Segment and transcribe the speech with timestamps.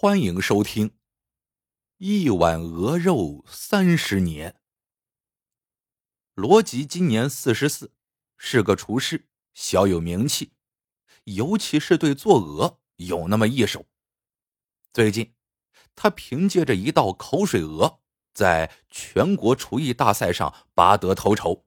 [0.00, 0.90] 欢迎收听
[1.96, 4.52] 《一碗鹅肉三十年》。
[6.34, 7.90] 罗辑今年四十四，
[8.36, 10.52] 是个厨师，小有名气，
[11.24, 13.86] 尤其是对做鹅有那么一手。
[14.92, 15.34] 最近，
[15.96, 17.98] 他凭借着一道口水鹅，
[18.32, 21.66] 在全国厨艺大赛上拔得头筹。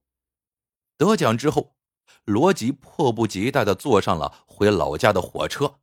[0.96, 1.76] 得奖之后，
[2.24, 5.82] 罗辑迫不及待的坐上了回老家的火车。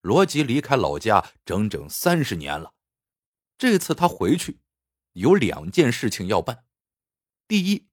[0.00, 2.74] 罗吉离开老家整整三十年了，
[3.58, 4.60] 这次他回去，
[5.12, 6.64] 有两件事情要办：
[7.46, 7.88] 第一，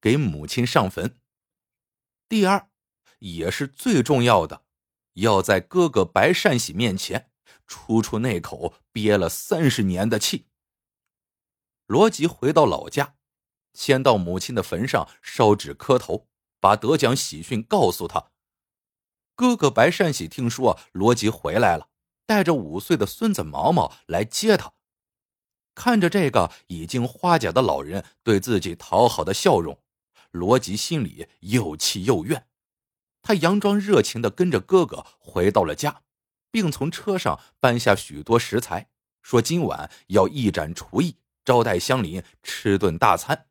[0.00, 1.18] 给母亲上坟；
[2.28, 2.70] 第二，
[3.18, 4.64] 也是最重要的，
[5.14, 7.30] 要在哥哥白善喜面前
[7.66, 10.46] 出出那口憋了三十年的气。
[11.86, 13.16] 罗辑回到老家，
[13.74, 18.32] 先到母亲的坟上烧纸磕头，把得奖喜讯告诉他。
[19.40, 21.88] 哥哥白善喜听说罗吉回来了，
[22.26, 24.74] 带着五岁的孙子毛毛来接他。
[25.74, 29.82] 看着这个已经花甲的老人对自己讨好的笑容，
[30.30, 32.48] 罗吉心里又气又怨。
[33.22, 36.02] 他佯装热情的跟着哥哥回到了家，
[36.50, 38.90] 并从车上搬下许多食材，
[39.22, 43.46] 说今晚要一展厨艺，招待乡邻吃顿大餐。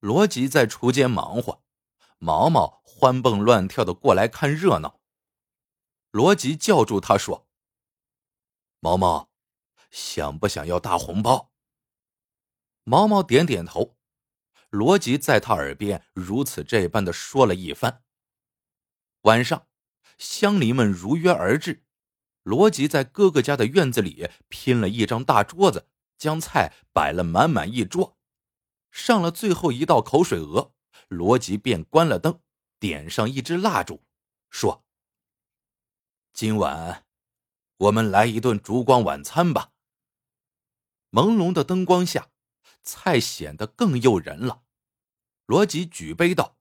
[0.00, 1.65] 罗辑在厨间忙活。
[2.18, 5.00] 毛毛欢蹦乱跳的过来看热闹。
[6.10, 7.46] 罗辑叫住他说
[8.80, 9.30] ：“毛毛，
[9.90, 11.52] 想不想要大红包？”
[12.84, 13.96] 毛毛点点头。
[14.70, 18.02] 罗辑在他耳边如此这般的说了一番。
[19.22, 19.66] 晚上，
[20.18, 21.84] 乡邻们如约而至。
[22.42, 28.16] 罗辑在哥哥家的院子里拼了一张大桌子，将菜摆了满满一桌，
[28.90, 30.75] 上了最后一道口水鹅。
[31.08, 32.40] 罗辑便关了灯，
[32.78, 34.02] 点上一支蜡烛，
[34.50, 34.84] 说
[36.34, 37.06] ：“今晚
[37.76, 39.72] 我们来一顿烛光晚餐吧。”
[41.12, 42.30] 朦胧的灯光下，
[42.82, 44.64] 菜显得更诱人了。
[45.46, 46.58] 罗辑举杯道：“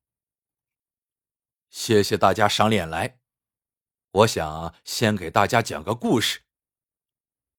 [1.69, 3.19] 谢谢大家赏脸来，
[4.11, 6.43] 我想先给大家讲个故事。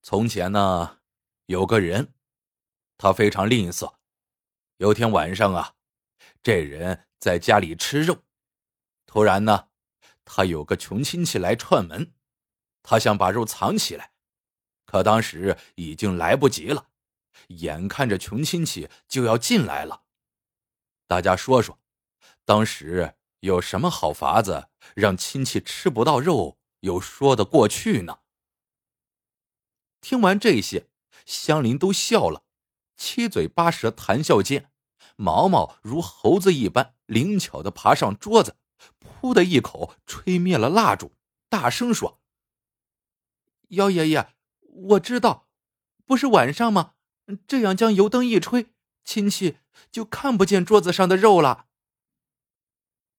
[0.02, 1.00] 从前呢，
[1.46, 2.14] 有个人，
[2.96, 3.96] 他非常吝啬。
[4.76, 5.74] 有天晚上啊。”
[6.46, 8.22] 这人在家里吃肉，
[9.04, 9.70] 突然呢，
[10.24, 12.14] 他有个穷亲戚来串门，
[12.84, 14.12] 他想把肉藏起来，
[14.84, 16.90] 可当时已经来不及了，
[17.48, 20.04] 眼看着穷亲戚就要进来了。
[21.08, 21.80] 大家说说，
[22.44, 28.20] 当时有什么好法子让亲戚吃不到肉又说得过去呢？
[30.00, 30.88] 听完这些，
[31.24, 32.44] 乡邻都笑了，
[32.96, 34.70] 七嘴八舌谈笑间。
[35.16, 38.56] 毛毛如猴子一般灵巧的爬上桌子，
[39.00, 41.12] 噗的一口吹灭了蜡烛，
[41.48, 42.20] 大声说
[43.70, 45.48] ：“姚爷爷，我知道，
[46.04, 46.92] 不是晚上吗？
[47.46, 48.72] 这样将油灯一吹，
[49.04, 49.56] 亲戚
[49.90, 51.66] 就看不见桌子上的肉了。”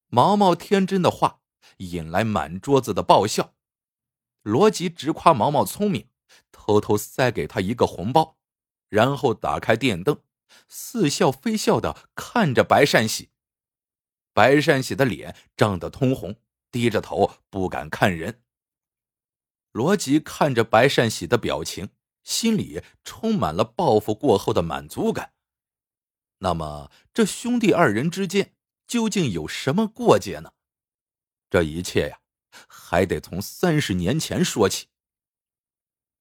[0.09, 1.41] 毛毛天真的话
[1.77, 3.55] 引来满桌子的爆笑。
[4.43, 6.07] 罗辑直夸毛毛聪明，
[6.51, 8.37] 偷偷塞给他一个红包，
[8.87, 10.21] 然后打开电灯。
[10.67, 13.29] 似笑非笑的看着白善喜，
[14.33, 16.35] 白善喜的脸涨得通红，
[16.71, 18.43] 低着头不敢看人。
[19.71, 21.89] 罗辑看着白善喜的表情，
[22.23, 25.33] 心里充满了报复过后的满足感。
[26.39, 28.55] 那么，这兄弟二人之间
[28.87, 30.53] 究竟有什么过节呢？
[31.49, 32.19] 这一切呀，
[32.67, 34.87] 还得从三十年前说起。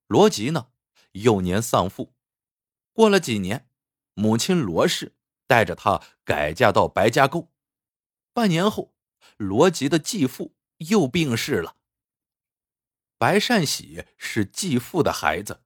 [0.07, 0.71] 罗辑呢，
[1.13, 2.15] 幼年丧父，
[2.93, 3.69] 过了几年。
[4.19, 5.15] 母亲罗氏
[5.47, 7.51] 带着他改嫁到白家沟，
[8.33, 8.95] 半年后，
[9.37, 11.77] 罗吉的继父又病逝了。
[13.19, 15.63] 白善喜是继父的孩子，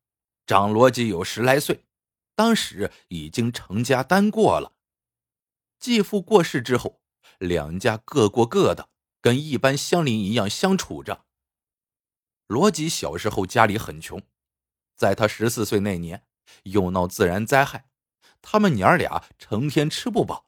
[0.47, 1.87] 长罗吉有十来岁，
[2.35, 4.73] 当时已经成家单过了。
[5.79, 7.01] 继父过世之后，
[7.39, 8.89] 两家各过各的，
[9.21, 11.25] 跟一般乡邻一样相处着。
[12.49, 14.21] 罗吉小时候家里很穷，
[14.97, 16.27] 在他十四岁那年，
[16.65, 17.90] 又闹自然灾害。
[18.43, 20.47] 他们娘俩成天吃不饱。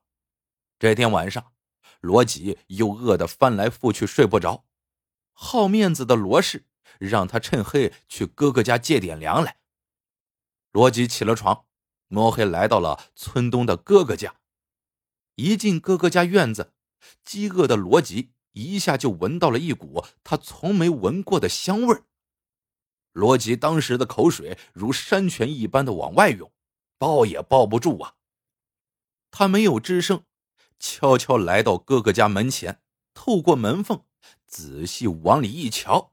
[0.79, 1.53] 这天晚上，
[2.01, 4.65] 罗吉又饿得翻来覆去睡不着。
[5.33, 6.67] 好面子的罗氏
[6.99, 9.59] 让他趁黑去哥哥家借点粮来。
[10.73, 11.67] 罗辑起了床，
[12.09, 14.37] 摸黑来到了村东的哥哥家。
[15.37, 16.75] 一进哥哥家院子，
[17.25, 22.05] 饥饿的罗辑一下就闻到了一股他从没闻过的香味儿。
[23.13, 26.51] 罗辑当时的口水如山泉一般的往外涌。
[27.03, 28.15] 抱也抱不住啊！
[29.33, 30.25] 他没有吱声，
[30.79, 32.81] 悄悄来到哥哥家门前，
[33.13, 34.05] 透过门缝
[34.47, 36.13] 仔细往里一瞧，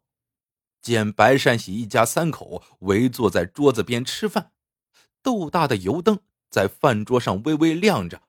[0.81, 4.51] 见白善喜一家三口围坐在桌子边吃饭，
[5.21, 8.23] 豆大的油灯在饭桌上微微亮着，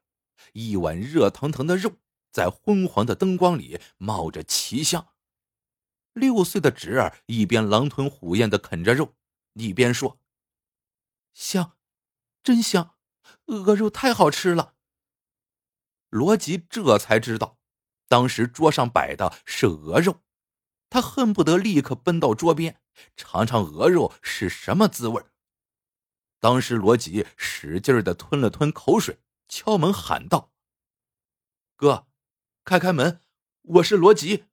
[0.52, 1.94] 一碗热腾腾的肉
[2.30, 5.08] 在昏黄的灯光里冒着奇香。
[6.12, 9.14] 六岁的侄儿一边狼吞虎咽的啃着肉，
[9.54, 10.18] 一边说
[11.32, 11.78] ：“香，
[12.42, 12.94] 真香，
[13.46, 14.74] 鹅肉太好吃了。”
[16.10, 17.58] 罗辑这才知道，
[18.08, 20.22] 当时桌上摆的是鹅肉，
[20.88, 22.80] 他恨不得立刻奔到桌边
[23.16, 25.24] 尝尝鹅肉是什么滋味。
[26.40, 30.52] 当时罗辑使劲的吞了吞口水，敲门喊道
[31.76, 32.08] ：“哥，
[32.64, 33.22] 开开门，
[33.62, 34.46] 我是罗辑。”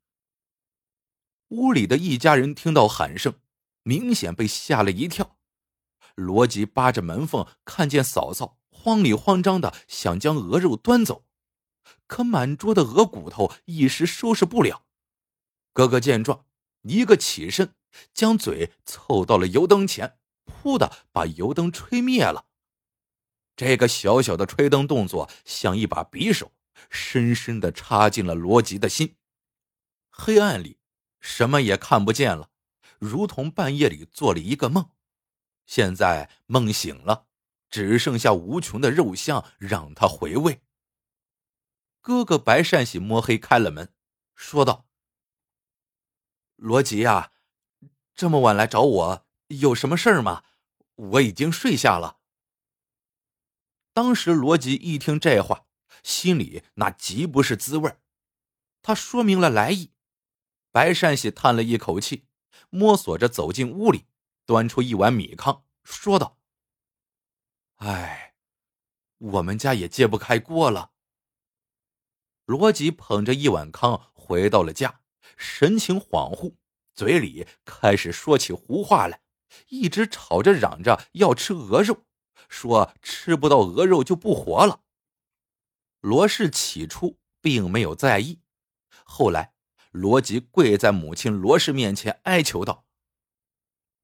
[1.50, 3.40] 屋里的一家人听到喊声，
[3.84, 5.37] 明显被吓了一跳。
[6.18, 11.26] 罗吉扒着门缝，看见嫂嫂慌里慌张的想将鹅肉端走。
[12.08, 14.86] 可满桌的鹅骨头一时收拾不了，
[15.74, 16.46] 哥哥见状，
[16.82, 17.76] 一个起身，
[18.14, 22.46] 将嘴凑到了油灯前，噗的把油灯吹灭了。
[23.56, 26.52] 这个小小的吹灯动作，像一把匕首，
[26.90, 29.16] 深深的插进了罗辑的心。
[30.10, 30.80] 黑暗里，
[31.20, 32.50] 什么也看不见了，
[32.98, 34.90] 如同半夜里做了一个梦。
[35.68, 37.28] 现在梦醒了，
[37.70, 40.64] 只剩下无穷的肉香让他回味。
[42.02, 43.94] 哥哥白善喜摸黑开了门，
[44.34, 44.88] 说道
[46.56, 47.34] ：“罗辑呀，
[48.16, 50.46] 这么晚来找我，有什么事儿吗？
[50.96, 52.18] 我已经睡下了。”
[53.94, 55.66] 当时罗辑一听这话，
[56.02, 57.94] 心里那极不是滋味
[58.82, 59.92] 他说明了来意，
[60.72, 62.26] 白善喜叹了一口气，
[62.70, 64.06] 摸索着走进屋里，
[64.48, 66.40] 端出一碗米糠，说道
[67.78, 68.34] ：“哎，
[69.18, 70.94] 我们家也揭不开锅了。”
[72.48, 75.02] 罗辑捧着一碗糠回到了家，
[75.36, 76.56] 神情恍惚，
[76.96, 79.22] 嘴里开始说起胡话来，
[79.68, 82.06] 一直吵着嚷着要吃鹅肉，
[82.48, 84.86] 说吃不到鹅肉就不活了。
[86.00, 88.40] 罗氏起初并没有在意，
[89.04, 89.54] 后来
[89.92, 92.86] 罗辑跪在母亲罗氏面前哀求道：“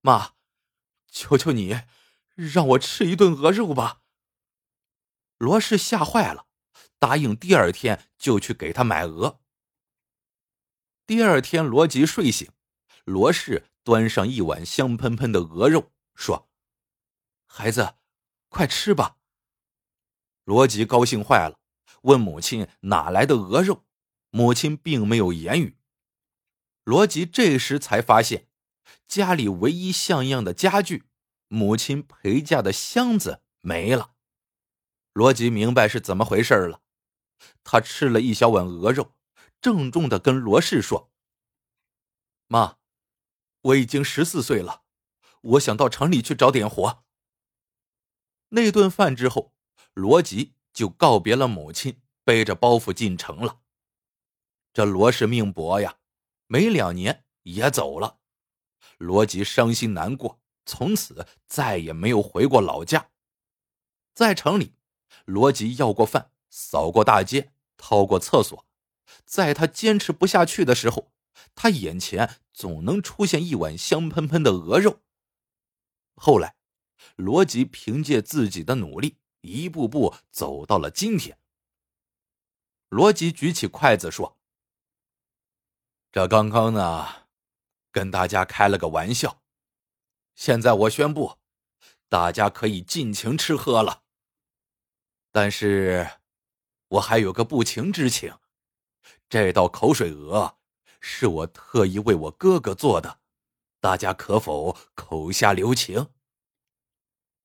[0.02, 0.33] 妈，
[1.14, 1.80] 求求你，
[2.36, 4.02] 让我吃一顿鹅肉吧。”
[5.40, 6.48] 罗氏吓坏了。
[7.00, 9.42] 答应第二天就去给他买鹅。
[11.06, 12.50] 第二天，罗辑睡醒，
[13.04, 16.50] 罗氏端上一碗香喷喷的鹅肉，说
[17.44, 17.96] ：“孩子，
[18.48, 19.18] 快吃吧。”
[20.46, 21.60] 罗辑高兴坏了，
[22.04, 23.84] 问母亲哪来的鹅肉，
[24.30, 25.78] 母亲并没有言语。
[26.86, 28.48] 罗辑这时才发现，
[29.08, 31.06] 家里唯一像样的家具——
[31.48, 34.14] 母亲陪嫁的箱子没了。
[35.14, 36.82] 罗辑明白是怎么回事了。
[37.64, 39.16] 他吃了一小碗鹅肉，
[39.62, 41.12] 郑重的跟罗氏说
[42.48, 42.78] ：“妈，
[43.62, 44.84] 我已经十四岁了，
[45.42, 47.04] 我想到城里去找点活。”
[48.50, 49.54] 那顿饭之后，
[49.94, 53.62] 罗辑就告别了母亲，背着包袱进城了。
[54.74, 56.00] 这罗氏命薄呀，
[56.48, 58.20] 没两年也走了。
[58.98, 63.10] 罗吉伤心难过，从此再也没有回过老家。
[64.14, 64.74] 在城里，
[65.26, 66.32] 罗吉要过饭。
[66.56, 68.68] 扫过大街，掏过厕所，
[69.26, 71.12] 在他坚持不下去的时候，
[71.56, 75.00] 他眼前总能出现一碗香喷喷的鹅肉。
[76.14, 76.56] 后来，
[77.16, 81.40] 罗吉凭借自己的努力，一步步走到了今天。
[82.90, 84.38] 罗辑举起筷子说
[86.14, 87.23] ：“这刚刚呢，
[87.94, 89.42] 跟大家开了个玩笑，
[90.36, 91.38] 现在我宣布，
[92.10, 94.04] 大家可以尽情吃喝了。
[95.32, 96.10] 但是。”
[96.94, 98.38] 我还有个不情之请，
[99.28, 100.60] 这道口水鹅
[101.00, 103.20] 是我特意为我哥哥做的，
[103.80, 106.14] 大家可否口下留情？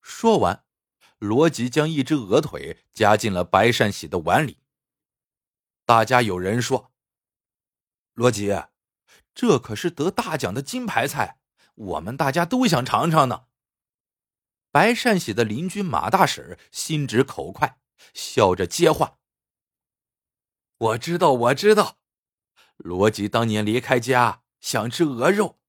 [0.02, 0.66] 说完，
[1.16, 4.58] 罗辑将一只鹅腿夹进了白善喜的碗里。
[5.86, 6.92] 大家有人说
[8.12, 8.54] ：“罗辑，
[9.38, 11.38] 这可是得大奖的金牌菜，
[11.76, 13.44] 我们大家都想尝尝呢。”
[14.72, 17.78] 白善喜的邻居马大婶心直口快，
[18.12, 19.18] 笑着接话。
[20.78, 21.98] 我知道，我知道，
[22.78, 25.60] 罗吉当年离开家想吃鹅肉，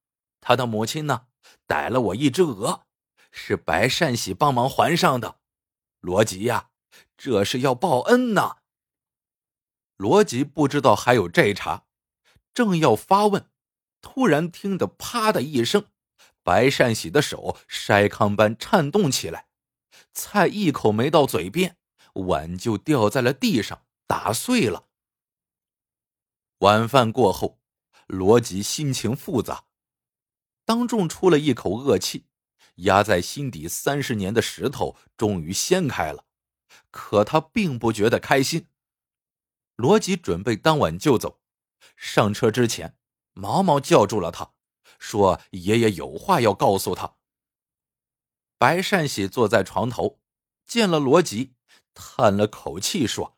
[0.41, 1.27] 他的母亲呢
[1.67, 2.87] 逮了我一只鹅，
[3.31, 5.39] 是白善喜帮忙还上的。
[5.99, 6.71] 罗吉呀，
[7.15, 8.57] 这是要报恩呢。
[9.95, 11.85] 罗辑不知道还有这茬，
[12.51, 13.47] 正要发问，
[14.01, 15.85] 突然听得啪的一声，
[16.43, 19.47] 白善喜的手筛糠般颤动起来，
[20.13, 21.77] 菜一口没到嘴边，
[22.13, 24.87] 碗就掉在了地上，打碎了。
[26.59, 27.59] 晚饭过后，
[28.07, 29.65] 罗辑心情复杂。
[30.65, 32.27] 当众出了一口恶气，
[32.75, 36.25] 压在心底三十年的石头终于掀开了。
[36.91, 38.67] 可他并不觉得开心。
[39.75, 41.39] 罗辑准备当晚就走，
[41.95, 42.98] 上车之前，
[43.33, 44.53] 毛毛叫住了他，
[44.99, 47.17] 说：“爷爷有话要告诉他。”
[48.57, 50.19] 白善喜坐在床头，
[50.65, 51.55] 见了罗吉，
[51.93, 53.37] 叹了口气说：“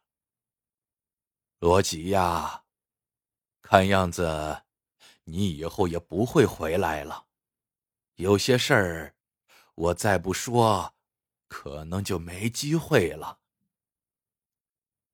[1.59, 2.63] 罗吉呀，
[3.61, 4.63] 看样子
[5.25, 7.27] 你以后也不会回来了。
[8.15, 9.15] 有些事儿，
[9.75, 10.95] 我再不说，
[11.47, 13.39] 可能就没机会了。”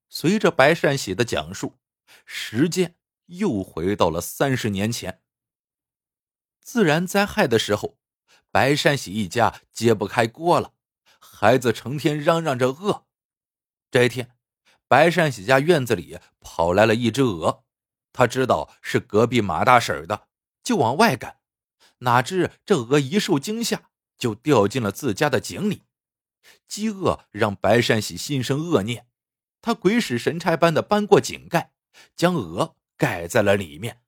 [0.10, 1.78] 随着白善喜的讲述，
[2.26, 2.97] 时间
[3.28, 5.22] 又回到了三十年前。
[6.60, 7.98] 自然灾害的时候，
[8.52, 10.74] 白善喜一家揭不开锅了，
[11.20, 13.06] 孩子成天嚷嚷着饿。
[13.90, 14.36] 这一天，
[14.88, 17.64] 白善喜家院子里跑来了一只鹅，
[18.12, 20.28] 他知道是隔壁马大婶的，
[20.64, 21.40] 就往外赶。
[22.00, 25.84] 哪知这鹅一受惊吓，就掉进了自家的井里。
[26.68, 29.08] 饥饿让白善喜心生恶念。
[29.62, 31.74] 他鬼使神差般的搬过井盖，
[32.16, 34.02] 将鹅盖在了里面。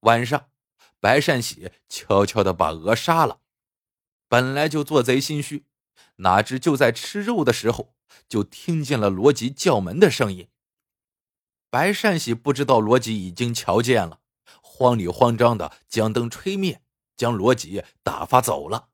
[0.00, 0.48] 晚上，
[1.00, 3.40] 白善喜悄悄的把鹅杀了。
[4.28, 5.66] 本来就做贼心虚，
[6.16, 7.94] 哪知就在吃肉的时候，
[8.28, 10.48] 就听见了罗辑叫门的声音。
[11.68, 14.20] 白善喜不知道罗辑已经瞧见了，
[14.62, 16.82] 慌里慌张的将灯吹灭，
[17.16, 18.88] 将罗辑打发走了。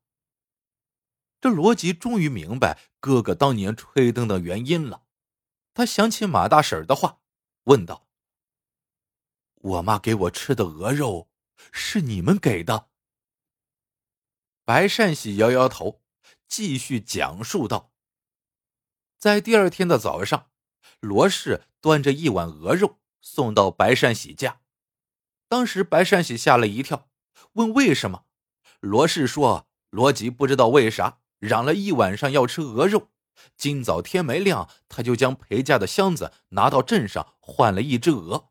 [1.39, 5.03] 这罗辑终于明白哥哥当年吹灯的原因了。
[5.73, 7.19] 他想起马大婶的话，
[7.65, 8.06] 问道
[9.61, 11.29] ：“我妈给我吃的鹅肉，
[11.71, 12.87] 是你们给的？”
[14.65, 16.01] 白善喜摇摇头，
[16.47, 17.91] 继续讲述道
[19.17, 20.49] ：“在第二天的早上，
[20.99, 24.61] 罗氏端着一碗鹅肉送到白善喜家。
[25.47, 27.09] 当时白善喜吓了一跳，
[27.53, 28.25] 问为什么。
[28.81, 33.09] 罗氏说：“罗吉不知道为啥嚷了一晚上要吃鹅肉。”
[33.55, 38.49] 今早天没亮，他就将陪嫁的箱子拿到镇上换了一只鹅。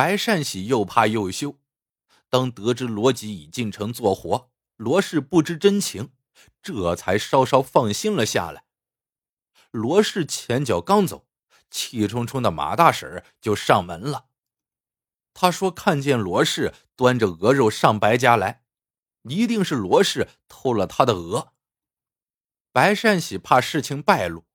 [0.00, 1.58] 白善喜又怕又羞，
[2.30, 6.12] 当得知罗吉已进城做活，罗氏不知真情，
[6.62, 8.64] 这才稍稍放心了下来。
[9.70, 11.26] 罗氏前脚刚走，
[11.70, 14.24] 气冲冲的马大婶就上门了。
[15.34, 18.62] 他说看见罗氏端着鹅肉上白家来，
[19.24, 21.52] 一定是罗氏偷了他的鹅。
[22.72, 24.46] 白善喜怕事情败露，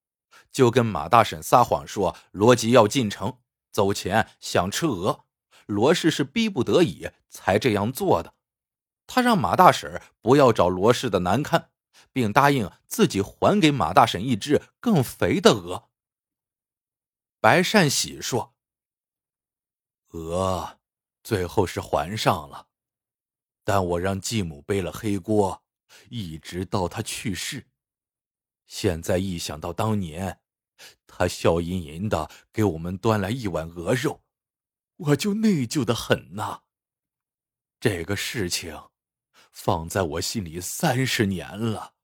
[0.51, 3.37] 就跟马大婶撒谎说罗吉要进城，
[3.71, 5.25] 走前想吃鹅，
[5.65, 8.36] 罗氏是逼不得已才这样做的。
[9.07, 11.69] 他让马大婶不要找罗氏的难堪，
[12.12, 15.89] 并答应自己还给马大婶一只更肥的鹅。
[17.39, 18.55] 白善喜说
[20.10, 20.79] ：“鹅
[21.24, 22.67] 最后是还上了，
[23.63, 25.63] 但我让继母背了黑锅，
[26.10, 27.67] 一直到他去世。”
[28.65, 30.39] 现在一想到当年，
[31.05, 34.24] 他笑吟吟的给我们端来一碗鹅肉，
[34.97, 36.63] 我就内疚的很呐。
[37.79, 38.89] 这个事情
[39.51, 41.95] 放在我心里三十年了，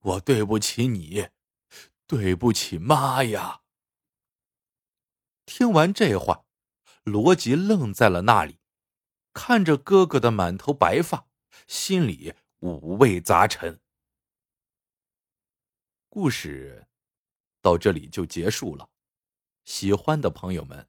[0.00, 1.28] 我对不起你，
[2.06, 3.62] 对不起妈呀。
[5.44, 6.44] 听完这话，
[7.02, 8.60] 罗辑愣在了那里，
[9.32, 11.26] 看着哥哥的满头白发，
[11.66, 13.80] 心里五味杂陈。
[16.08, 16.86] 故事
[17.60, 18.90] 到这里就结束了，
[19.64, 20.88] 喜欢的朋友们